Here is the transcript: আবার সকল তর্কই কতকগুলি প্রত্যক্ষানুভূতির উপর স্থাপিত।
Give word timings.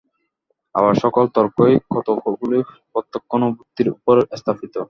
আবার 0.75 0.93
সকল 1.03 1.23
তর্কই 1.35 1.75
কতকগুলি 1.93 2.59
প্রত্যক্ষানুভূতির 2.93 3.87
উপর 3.95 4.15
স্থাপিত। 4.39 4.73